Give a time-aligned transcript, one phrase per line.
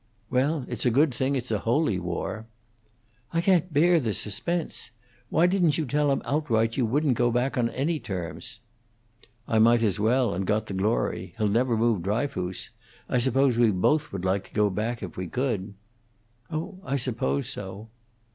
[0.31, 2.47] "Well, it's a good thing it's a holy war."
[3.31, 4.89] "I can't bear the suspense.
[5.29, 8.57] Why didn't you tell him outright you wouldn't go back on any terms?"
[9.47, 11.35] "I might as well, and got the glory.
[11.37, 12.71] He'll never move Dryfoos.
[13.07, 15.75] I suppose we both would like to go back, if we could."
[16.49, 17.89] "Oh, I suppose so."